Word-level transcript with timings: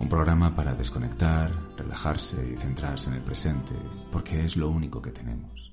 Un 0.00 0.08
programa 0.08 0.56
para 0.56 0.74
desconectar, 0.74 1.52
relajarse 1.76 2.52
y 2.52 2.56
centrarse 2.56 3.10
en 3.10 3.16
el 3.16 3.22
presente, 3.22 3.74
porque 4.10 4.44
es 4.44 4.56
lo 4.56 4.70
único 4.70 5.00
que 5.02 5.10
tenemos. 5.10 5.70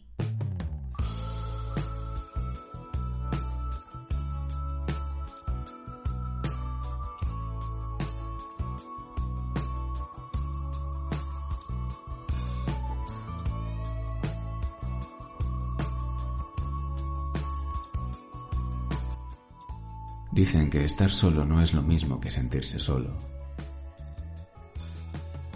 Dicen 20.31 20.69
que 20.69 20.83
estar 20.83 21.09
solo 21.09 21.45
no 21.45 21.61
es 21.61 21.73
lo 21.73 21.81
mismo 21.81 22.21
que 22.21 22.29
sentirse 22.29 22.77
solo. 22.77 23.36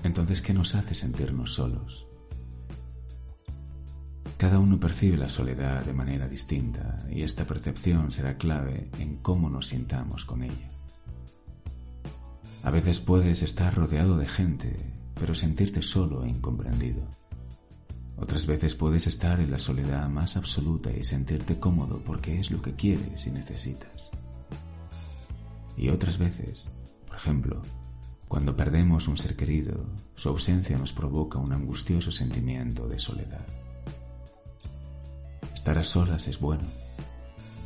Entonces, 0.04 0.42
¿qué 0.42 0.54
nos 0.54 0.76
hace 0.76 0.96
sentirnos 0.96 1.54
solos? 1.54 2.08
Cada 4.38 4.58
uno 4.58 4.80
percibe 4.80 5.18
la 5.18 5.30
soledad 5.30 5.86
de 5.86 5.94
manera 5.94 6.28
distinta 6.28 7.06
y 7.12 7.22
esta 7.22 7.46
percepción 7.46 8.12
será 8.12 8.38
clave 8.38 8.90
en 8.98 9.18
cómo 9.18 9.50
nos 9.52 9.68
sintamos 9.68 10.26
con 10.26 10.42
ella. 10.42 10.72
A 12.64 12.72
veces 12.72 13.00
puedes 13.00 13.44
estar 13.44 13.76
rodeado 13.76 14.18
de 14.18 14.28
gente, 14.28 14.76
pero 15.14 15.36
sentirte 15.36 15.84
solo 15.84 16.24
e 16.24 16.30
incomprendido. 16.30 17.08
Otras 18.18 18.48
veces 18.48 18.74
puedes 18.74 19.06
estar 19.06 19.40
en 19.40 19.52
la 19.52 19.60
soledad 19.60 20.10
más 20.10 20.38
absoluta 20.38 20.92
y 20.92 21.04
sentirte 21.04 21.60
cómodo 21.60 22.02
porque 22.04 22.40
es 22.40 22.50
lo 22.50 22.62
que 22.64 22.74
quieres 22.74 23.28
y 23.28 23.32
necesitas. 23.32 24.10
Y 25.78 25.90
otras 25.90 26.18
veces, 26.18 26.68
por 27.08 27.16
ejemplo, 27.16 27.62
cuando 28.32 28.56
perdemos 28.56 29.10
un 29.10 29.18
ser 29.18 29.36
querido, 29.36 29.88
su 30.16 30.30
ausencia 30.30 30.78
nos 30.78 30.94
provoca 30.94 31.38
un 31.38 31.52
angustioso 31.52 32.12
sentimiento 32.12 32.88
de 32.88 32.98
soledad. 32.98 33.46
Estar 35.54 35.78
a 35.78 35.84
solas 35.84 36.30
es 36.30 36.40
bueno. 36.40 36.64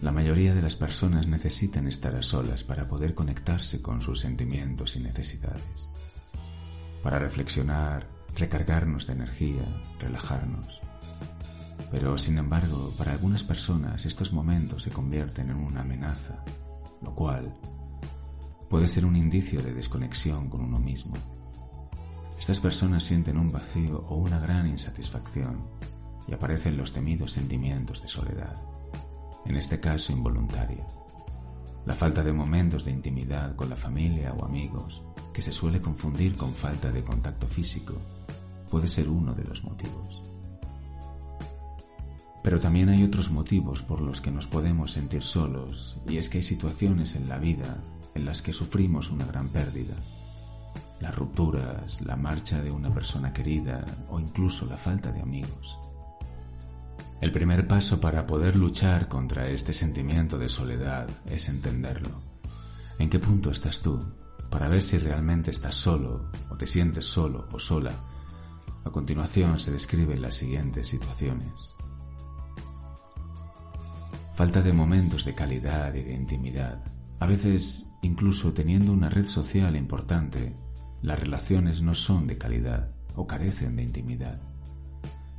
La 0.02 0.12
mayoría 0.12 0.56
de 0.56 0.64
las 0.64 0.76
personas 0.76 1.28
necesitan 1.28 1.88
estar 1.88 2.16
a 2.16 2.24
solas 2.24 2.64
para 2.64 2.90
poder 2.90 3.14
conectarse 3.14 3.84
con 3.84 4.02
sus 4.02 4.22
sentimientos 4.22 4.96
y 4.96 5.02
necesidades, 5.02 5.88
para 7.04 7.20
reflexionar, 7.20 8.08
recargarnos 8.36 9.06
de 9.06 9.14
energía, 9.14 9.84
relajarnos. 10.00 10.82
Pero, 11.92 12.18
sin 12.18 12.40
embargo, 12.40 12.92
para 12.98 13.12
algunas 13.12 13.44
personas 13.44 14.08
estos 14.08 14.34
momentos 14.34 14.82
se 14.82 14.90
convierten 14.90 15.52
en 15.52 15.58
una 15.58 15.82
amenaza, 15.82 16.44
lo 17.04 17.14
cual 17.14 17.56
puede 18.70 18.88
ser 18.88 19.06
un 19.06 19.16
indicio 19.16 19.62
de 19.62 19.74
desconexión 19.74 20.50
con 20.50 20.62
uno 20.62 20.80
mismo. 20.80 21.14
Estas 22.40 22.60
personas 22.60 23.04
sienten 23.04 23.38
un 23.38 23.52
vacío 23.52 24.06
o 24.10 24.16
una 24.16 24.40
gran 24.40 24.68
insatisfacción 24.68 25.68
y 26.28 26.34
aparecen 26.34 26.78
los 26.78 26.92
temidos 26.92 27.32
sentimientos 27.32 28.02
de 28.02 28.08
soledad, 28.08 28.56
en 29.46 29.56
este 29.56 29.80
caso 29.80 30.12
involuntaria. 30.12 30.86
La 31.86 31.96
falta 31.96 32.24
de 32.24 32.34
momentos 32.34 32.84
de 32.84 32.92
intimidad 32.92 33.56
con 33.56 33.70
la 33.70 33.76
familia 33.76 34.34
o 34.34 34.44
amigos, 34.44 35.04
que 35.34 35.42
se 35.42 35.52
suele 35.52 35.82
confundir 35.82 36.36
con 36.36 36.52
falta 36.52 36.92
de 36.92 37.04
contacto 37.04 37.48
físico, 37.48 37.94
puede 38.70 38.88
ser 38.88 39.08
uno 39.08 39.34
de 39.36 39.44
los 39.44 39.64
motivos. 39.64 40.22
Pero 42.44 42.60
también 42.60 42.90
hay 42.90 43.04
otros 43.04 43.32
motivos 43.32 43.82
por 43.82 44.02
los 44.02 44.22
que 44.22 44.32
nos 44.32 44.48
podemos 44.48 44.92
sentir 44.92 45.24
solos, 45.24 45.98
y 46.08 46.18
es 46.18 46.30
que 46.30 46.40
hay 46.40 46.44
situaciones 46.44 47.16
en 47.16 47.30
la 47.30 47.38
vida 47.38 47.84
en 48.16 48.26
las 48.26 48.42
que 48.42 48.54
sufrimos 48.54 49.12
una 49.12 49.26
gran 49.26 49.50
pérdida. 49.50 49.94
Las 51.00 51.16
rupturas, 51.16 52.02
la 52.02 52.16
marcha 52.16 52.62
de 52.62 52.72
una 52.72 52.92
persona 52.92 53.32
querida 53.34 53.86
o 54.10 54.20
incluso 54.20 54.66
la 54.66 54.78
falta 54.78 55.12
de 55.12 55.22
amigos. 55.22 55.78
El 57.22 57.32
primer 57.32 57.68
paso 57.68 58.00
para 58.00 58.26
poder 58.26 58.58
luchar 58.58 59.08
contra 59.08 59.50
este 59.50 59.74
sentimiento 59.74 60.38
de 60.38 60.50
soledad 60.50 61.08
es 61.26 61.50
entenderlo. 61.50 62.10
¿En 62.98 63.10
qué 63.10 63.20
punto 63.20 63.52
estás 63.52 63.82
tú? 63.82 64.00
Para 64.50 64.70
ver 64.70 64.82
si 64.82 64.98
realmente 64.98 65.52
estás 65.52 65.76
solo 65.76 66.32
o 66.50 66.56
te 66.56 66.66
sientes 66.66 67.06
solo 67.06 67.48
o 67.52 67.60
sola. 67.60 67.94
A 68.86 68.90
continuación 68.90 69.60
se 69.60 69.72
describen 69.72 70.22
las 70.22 70.36
siguientes 70.36 70.88
situaciones. 70.88 71.74
Falta 74.36 74.62
de 74.62 74.74
momentos 74.74 75.26
de 75.26 75.34
calidad 75.34 75.94
y 75.94 76.04
de 76.04 76.14
intimidad. 76.14 76.84
A 77.20 77.26
veces 77.26 77.90
Incluso 78.06 78.54
teniendo 78.54 78.94
una 78.94 79.10
red 79.10 79.24
social 79.24 79.76
importante, 79.76 80.56
las 81.02 81.20
relaciones 81.20 81.82
no 81.82 81.96
son 81.96 82.28
de 82.28 82.38
calidad 82.38 82.92
o 83.16 83.26
carecen 83.26 83.78
de 83.78 83.82
intimidad. 83.82 84.40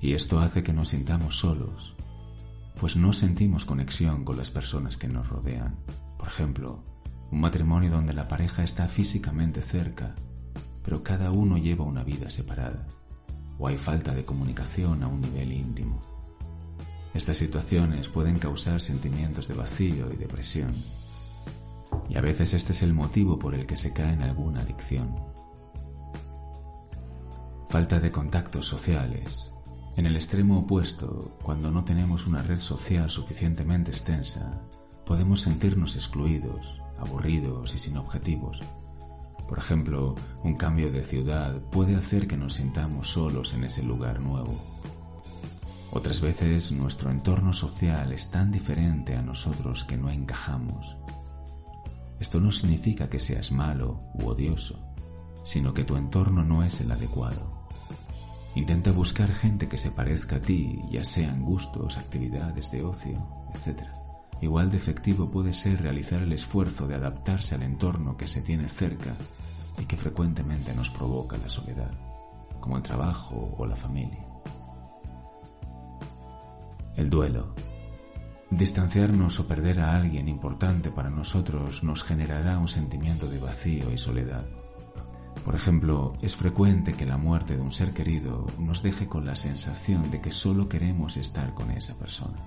Y 0.00 0.14
esto 0.14 0.40
hace 0.40 0.64
que 0.64 0.72
nos 0.72 0.88
sintamos 0.88 1.38
solos, 1.38 1.94
pues 2.80 2.96
no 2.96 3.12
sentimos 3.12 3.66
conexión 3.66 4.24
con 4.24 4.36
las 4.36 4.50
personas 4.50 4.96
que 4.96 5.06
nos 5.06 5.28
rodean. 5.28 5.76
Por 6.18 6.26
ejemplo, 6.26 6.82
un 7.30 7.40
matrimonio 7.40 7.88
donde 7.88 8.12
la 8.12 8.26
pareja 8.26 8.64
está 8.64 8.88
físicamente 8.88 9.62
cerca, 9.62 10.16
pero 10.82 11.04
cada 11.04 11.30
uno 11.30 11.58
lleva 11.58 11.84
una 11.84 12.02
vida 12.02 12.30
separada, 12.30 12.84
o 13.60 13.68
hay 13.68 13.76
falta 13.76 14.12
de 14.12 14.24
comunicación 14.24 15.04
a 15.04 15.06
un 15.06 15.20
nivel 15.20 15.52
íntimo. 15.52 16.02
Estas 17.14 17.38
situaciones 17.38 18.08
pueden 18.08 18.40
causar 18.40 18.80
sentimientos 18.80 19.46
de 19.46 19.54
vacío 19.54 20.12
y 20.12 20.16
depresión, 20.16 20.72
y 22.08 22.16
a 22.16 22.20
veces 22.20 22.54
este 22.54 22.72
es 22.72 22.82
el 22.82 22.94
motivo 22.94 23.38
por 23.38 23.54
el 23.54 23.66
que 23.66 23.76
se 23.76 23.92
cae 23.92 24.12
en 24.12 24.22
alguna 24.22 24.60
adicción. 24.60 25.14
Falta 27.68 27.98
de 28.00 28.10
contactos 28.10 28.66
sociales. 28.66 29.52
En 29.96 30.06
el 30.06 30.14
extremo 30.14 30.60
opuesto, 30.60 31.36
cuando 31.42 31.70
no 31.70 31.84
tenemos 31.84 32.26
una 32.26 32.42
red 32.42 32.58
social 32.58 33.10
suficientemente 33.10 33.90
extensa, 33.90 34.60
podemos 35.04 35.40
sentirnos 35.40 35.96
excluidos, 35.96 36.80
aburridos 36.98 37.74
y 37.74 37.78
sin 37.78 37.96
objetivos. 37.96 38.60
Por 39.48 39.58
ejemplo, 39.58 40.14
un 40.42 40.54
cambio 40.54 40.90
de 40.90 41.04
ciudad 41.04 41.60
puede 41.70 41.96
hacer 41.96 42.26
que 42.26 42.36
nos 42.36 42.54
sintamos 42.54 43.10
solos 43.10 43.54
en 43.54 43.64
ese 43.64 43.82
lugar 43.82 44.20
nuevo. 44.20 44.54
Otras 45.92 46.20
veces 46.20 46.72
nuestro 46.72 47.10
entorno 47.10 47.52
social 47.52 48.12
es 48.12 48.30
tan 48.30 48.50
diferente 48.52 49.16
a 49.16 49.22
nosotros 49.22 49.84
que 49.84 49.96
no 49.96 50.10
encajamos 50.10 50.96
esto 52.18 52.40
no 52.40 52.50
significa 52.50 53.08
que 53.08 53.20
seas 53.20 53.52
malo 53.52 54.00
u 54.14 54.26
odioso, 54.26 54.78
sino 55.44 55.74
que 55.74 55.84
tu 55.84 55.96
entorno 55.96 56.44
no 56.44 56.62
es 56.62 56.80
el 56.80 56.90
adecuado. 56.90 57.68
Intenta 58.54 58.90
buscar 58.90 59.30
gente 59.32 59.68
que 59.68 59.76
se 59.76 59.90
parezca 59.90 60.36
a 60.36 60.40
ti, 60.40 60.80
ya 60.90 61.04
sean 61.04 61.42
gustos, 61.42 61.98
actividades 61.98 62.70
de 62.70 62.82
ocio, 62.82 63.26
etc. 63.54 63.82
Igual 64.40 64.70
de 64.70 64.78
efectivo 64.78 65.30
puede 65.30 65.52
ser 65.52 65.82
realizar 65.82 66.22
el 66.22 66.32
esfuerzo 66.32 66.86
de 66.86 66.94
adaptarse 66.94 67.54
al 67.54 67.62
entorno 67.62 68.16
que 68.16 68.26
se 68.26 68.40
tiene 68.40 68.68
cerca 68.68 69.14
y 69.78 69.84
que 69.84 69.96
frecuentemente 69.96 70.74
nos 70.74 70.90
provoca 70.90 71.36
la 71.36 71.50
soledad, 71.50 71.90
como 72.60 72.78
el 72.78 72.82
trabajo 72.82 73.54
o 73.58 73.66
la 73.66 73.76
familia. 73.76 74.26
El 76.96 77.10
duelo 77.10 77.54
Distanciarnos 78.50 79.40
o 79.40 79.48
perder 79.48 79.80
a 79.80 79.96
alguien 79.96 80.28
importante 80.28 80.92
para 80.92 81.10
nosotros 81.10 81.82
nos 81.82 82.04
generará 82.04 82.58
un 82.58 82.68
sentimiento 82.68 83.28
de 83.28 83.40
vacío 83.40 83.92
y 83.92 83.98
soledad. 83.98 84.46
Por 85.44 85.56
ejemplo, 85.56 86.12
es 86.22 86.36
frecuente 86.36 86.92
que 86.92 87.06
la 87.06 87.16
muerte 87.16 87.56
de 87.56 87.62
un 87.62 87.72
ser 87.72 87.92
querido 87.92 88.46
nos 88.60 88.82
deje 88.82 89.08
con 89.08 89.26
la 89.26 89.34
sensación 89.34 90.10
de 90.10 90.20
que 90.20 90.30
solo 90.30 90.68
queremos 90.68 91.16
estar 91.16 91.54
con 91.54 91.72
esa 91.72 91.94
persona. 91.98 92.38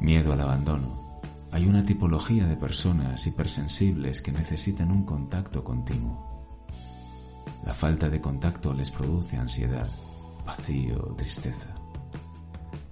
Miedo 0.00 0.32
al 0.32 0.40
abandono. 0.40 1.20
Hay 1.50 1.66
una 1.66 1.84
tipología 1.84 2.46
de 2.46 2.56
personas 2.56 3.26
hipersensibles 3.26 4.22
que 4.22 4.32
necesitan 4.32 4.90
un 4.90 5.04
contacto 5.04 5.62
continuo. 5.64 6.28
La 7.66 7.74
falta 7.74 8.08
de 8.08 8.20
contacto 8.20 8.72
les 8.72 8.90
produce 8.90 9.36
ansiedad, 9.36 9.88
vacío, 10.46 11.14
tristeza. 11.16 11.68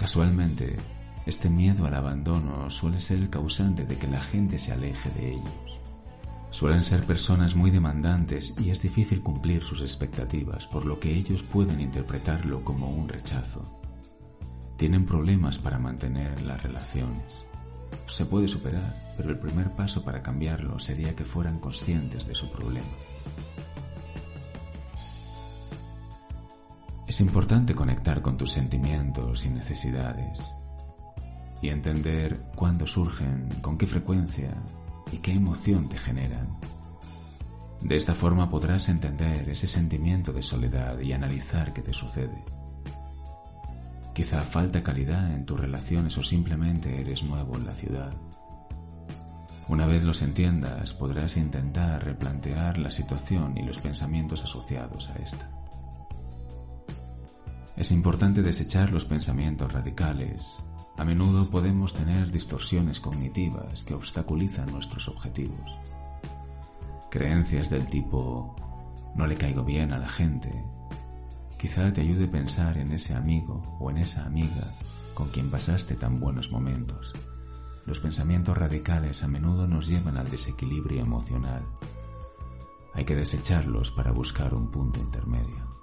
Casualmente, 0.00 0.78
este 1.26 1.50
miedo 1.50 1.84
al 1.84 1.94
abandono 1.94 2.70
suele 2.70 3.00
ser 3.00 3.18
el 3.18 3.28
causante 3.28 3.84
de 3.84 3.98
que 3.98 4.06
la 4.06 4.22
gente 4.22 4.58
se 4.58 4.72
aleje 4.72 5.10
de 5.10 5.32
ellos. 5.32 5.78
Suelen 6.48 6.82
ser 6.82 7.04
personas 7.04 7.54
muy 7.54 7.70
demandantes 7.70 8.54
y 8.58 8.70
es 8.70 8.80
difícil 8.80 9.22
cumplir 9.22 9.62
sus 9.62 9.82
expectativas, 9.82 10.66
por 10.68 10.86
lo 10.86 10.98
que 10.98 11.14
ellos 11.14 11.42
pueden 11.42 11.82
interpretarlo 11.82 12.64
como 12.64 12.88
un 12.88 13.10
rechazo. 13.10 13.62
Tienen 14.78 15.04
problemas 15.04 15.58
para 15.58 15.78
mantener 15.78 16.40
las 16.44 16.62
relaciones. 16.62 17.44
Se 18.06 18.24
puede 18.24 18.48
superar, 18.48 19.12
pero 19.18 19.28
el 19.28 19.38
primer 19.38 19.72
paso 19.72 20.02
para 20.02 20.22
cambiarlo 20.22 20.78
sería 20.78 21.14
que 21.14 21.26
fueran 21.26 21.58
conscientes 21.58 22.26
de 22.26 22.34
su 22.34 22.50
problema. 22.50 22.88
Es 27.20 27.26
importante 27.26 27.74
conectar 27.74 28.22
con 28.22 28.38
tus 28.38 28.50
sentimientos 28.50 29.44
y 29.44 29.50
necesidades 29.50 30.54
y 31.60 31.68
entender 31.68 32.46
cuándo 32.56 32.86
surgen, 32.86 33.46
con 33.60 33.76
qué 33.76 33.86
frecuencia 33.86 34.54
y 35.12 35.18
qué 35.18 35.32
emoción 35.32 35.90
te 35.90 35.98
generan. 35.98 36.58
De 37.82 37.96
esta 37.96 38.14
forma 38.14 38.48
podrás 38.48 38.88
entender 38.88 39.50
ese 39.50 39.66
sentimiento 39.66 40.32
de 40.32 40.40
soledad 40.40 40.98
y 40.98 41.12
analizar 41.12 41.74
qué 41.74 41.82
te 41.82 41.92
sucede. 41.92 42.42
Quizá 44.14 44.42
falta 44.42 44.82
calidad 44.82 45.30
en 45.30 45.44
tus 45.44 45.60
relaciones 45.60 46.16
o 46.16 46.22
simplemente 46.22 47.02
eres 47.02 47.22
nuevo 47.22 47.54
en 47.54 47.66
la 47.66 47.74
ciudad. 47.74 48.14
Una 49.68 49.84
vez 49.84 50.04
los 50.04 50.22
entiendas, 50.22 50.94
podrás 50.94 51.36
intentar 51.36 52.02
replantear 52.02 52.78
la 52.78 52.90
situación 52.90 53.58
y 53.58 53.62
los 53.62 53.76
pensamientos 53.78 54.42
asociados 54.42 55.10
a 55.10 55.16
esta. 55.16 55.59
Es 57.80 57.92
importante 57.92 58.42
desechar 58.42 58.92
los 58.92 59.06
pensamientos 59.06 59.72
radicales. 59.72 60.62
A 60.98 61.04
menudo 61.06 61.48
podemos 61.48 61.94
tener 61.94 62.30
distorsiones 62.30 63.00
cognitivas 63.00 63.84
que 63.84 63.94
obstaculizan 63.94 64.70
nuestros 64.70 65.08
objetivos. 65.08 65.78
Creencias 67.10 67.70
del 67.70 67.88
tipo 67.88 68.54
no 69.14 69.26
le 69.26 69.34
caigo 69.34 69.64
bien 69.64 69.94
a 69.94 69.98
la 69.98 70.10
gente. 70.10 70.52
Quizá 71.58 71.90
te 71.90 72.02
ayude 72.02 72.26
a 72.26 72.30
pensar 72.30 72.76
en 72.76 72.92
ese 72.92 73.14
amigo 73.14 73.62
o 73.80 73.90
en 73.90 73.96
esa 73.96 74.26
amiga 74.26 74.74
con 75.14 75.30
quien 75.30 75.50
pasaste 75.50 75.94
tan 75.94 76.20
buenos 76.20 76.52
momentos. 76.52 77.14
Los 77.86 77.98
pensamientos 77.98 78.58
radicales 78.58 79.22
a 79.22 79.26
menudo 79.26 79.66
nos 79.66 79.88
llevan 79.88 80.18
al 80.18 80.28
desequilibrio 80.28 81.00
emocional. 81.00 81.64
Hay 82.92 83.06
que 83.06 83.16
desecharlos 83.16 83.90
para 83.90 84.12
buscar 84.12 84.52
un 84.52 84.70
punto 84.70 85.00
intermedio. 85.00 85.79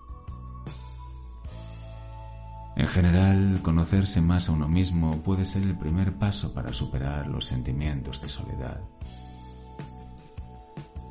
En 2.78 2.88
general, 2.88 3.60
conocerse 3.64 4.22
más 4.22 4.50
a 4.50 4.52
uno 4.52 4.68
mismo 4.68 5.10
puede 5.24 5.46
ser 5.46 5.64
el 5.64 5.76
primer 5.76 6.14
paso 6.20 6.54
para 6.54 6.72
superar 6.74 7.26
los 7.26 7.48
sentimientos 7.48 8.22
de 8.22 8.30
soledad. 8.30 8.80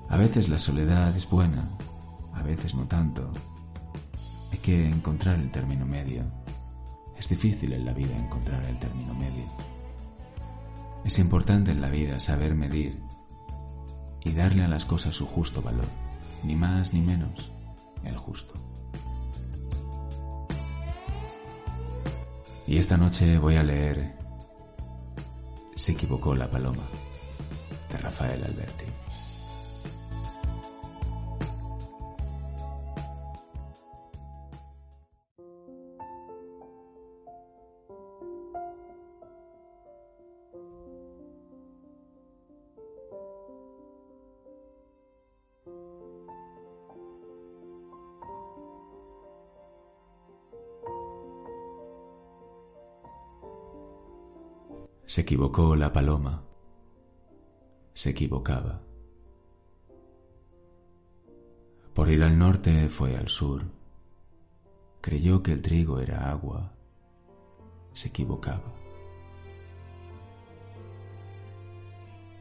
A 0.09 0.17
veces 0.17 0.49
la 0.49 0.61
soledad 0.61 1.17
es 1.17 1.29
buena, 1.29 1.69
a 2.35 2.43
veces 2.45 2.77
no 2.77 2.87
tanto. 2.87 3.33
Hay 4.53 4.59
que 4.59 4.89
encontrar 4.89 5.41
el 5.41 5.51
término 5.51 5.87
medio. 5.87 6.23
Es 7.19 7.29
difícil 7.29 7.73
en 7.73 7.85
la 7.85 7.93
vida 7.93 8.17
encontrar 8.17 8.63
el 8.63 8.79
término 8.79 9.13
medio. 9.13 9.51
Es 11.05 11.19
importante 11.19 11.73
en 11.73 11.81
la 11.81 11.89
vida 11.89 12.21
saber 12.21 12.55
medir 12.55 13.03
y 14.23 14.31
darle 14.35 14.63
a 14.63 14.69
las 14.69 14.85
cosas 14.85 15.17
su 15.17 15.27
justo 15.27 15.63
valor, 15.63 15.89
ni 16.45 16.55
más 16.55 16.93
ni 16.93 17.01
menos, 17.01 17.53
el 18.05 18.17
justo. 18.17 18.76
Y 22.67 22.79
esta 22.79 22.97
noche 22.97 23.39
voy 23.39 23.57
a 23.57 23.63
leer 23.63 24.13
Se 25.77 25.93
equivocó 25.93 26.35
la 26.35 26.51
paloma 26.51 26.83
de 27.91 27.99
Rafael 27.99 28.43
Alberti. 28.43 28.86
Se 55.07 55.21
equivocó 55.21 55.77
la 55.77 55.93
paloma. 55.93 56.43
Se 57.95 58.11
equivocaba. 58.11 58.83
Por 61.95 62.11
ir 62.11 62.25
al 62.25 62.37
norte 62.37 62.89
fue 62.89 63.17
al 63.17 63.29
sur. 63.29 63.63
Creyó 65.01 65.45
que 65.45 65.53
el 65.53 65.63
trigo 65.63 66.01
era 66.01 66.29
agua. 66.29 66.75
Se 67.93 68.09
equivocaba. 68.09 68.75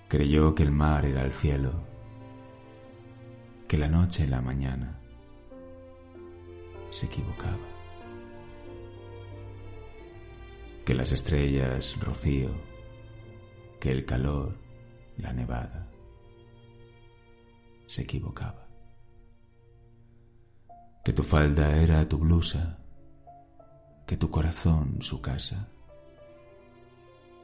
Creyó 0.08 0.56
que 0.56 0.64
el 0.64 0.72
mar 0.72 1.06
era 1.06 1.24
el 1.24 1.32
cielo, 1.32 1.72
que 3.68 3.78
la 3.78 3.88
noche 3.88 4.28
la 4.28 4.42
mañana. 4.42 5.00
Se 6.90 7.06
equivocaba. 7.06 7.75
Que 10.86 10.94
las 10.94 11.12
estrellas 11.12 12.00
rocío, 12.00 12.52
que 13.80 13.90
el 13.90 14.06
calor, 14.06 14.56
la 15.18 15.34
nevada. 15.34 15.90
Se 17.88 18.04
equivocaba. 18.04 18.68
Que 21.04 21.12
tu 21.12 21.24
falda 21.24 21.76
era 21.76 22.08
tu 22.08 22.20
blusa, 22.20 22.78
que 24.06 24.16
tu 24.16 24.30
corazón 24.30 25.02
su 25.02 25.20
casa. 25.22 25.68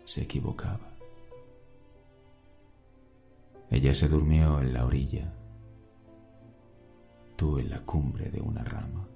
Se 0.05 0.21
equivocaba. 0.21 0.91
Ella 3.71 3.95
se 3.95 4.07
durmió 4.07 4.59
en 4.61 4.73
la 4.73 4.85
orilla, 4.85 5.33
tú 7.35 7.57
en 7.57 7.71
la 7.71 7.79
cumbre 7.81 8.29
de 8.29 8.39
una 8.39 8.63
rama. 8.63 9.07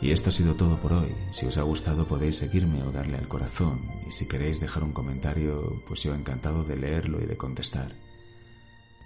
Y 0.00 0.12
esto 0.12 0.30
ha 0.30 0.32
sido 0.32 0.54
todo 0.54 0.80
por 0.80 0.94
hoy. 0.94 1.14
Si 1.30 1.46
os 1.46 1.58
ha 1.58 1.62
gustado 1.62 2.06
podéis 2.06 2.36
seguirme 2.36 2.82
o 2.82 2.90
darle 2.90 3.18
al 3.18 3.28
corazón. 3.28 3.82
Y 4.08 4.12
si 4.12 4.26
queréis 4.26 4.58
dejar 4.58 4.82
un 4.82 4.92
comentario, 4.92 5.82
pues 5.86 6.02
yo 6.02 6.14
encantado 6.14 6.64
de 6.64 6.76
leerlo 6.76 7.20
y 7.20 7.26
de 7.26 7.36
contestar. 7.36 7.92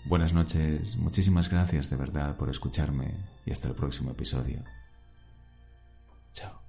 Buenas 0.05 0.35
noches, 0.35 0.97
muchísimas 0.97 1.49
gracias 1.49 1.89
de 1.89 1.97
verdad 1.97 2.37
por 2.37 2.51
escucharme 2.51 3.15
y 3.47 3.53
hasta 3.53 3.69
el 3.69 3.75
próximo 3.75 4.11
episodio. 4.11 4.63
Chao. 6.33 6.64